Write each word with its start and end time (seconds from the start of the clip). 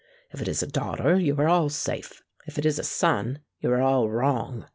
If 0.31 0.41
it 0.41 0.47
is 0.47 0.63
a 0.63 0.67
daughter, 0.67 1.19
you 1.19 1.35
are 1.35 1.47
all 1.47 1.69
safe; 1.69 2.23
if 2.47 2.57
it 2.57 2.65
is 2.65 2.79
a 2.79 2.83
son 2.83 3.41
you 3.59 3.69
are 3.71 3.83
all 3.83 4.09
wrong. 4.09 4.65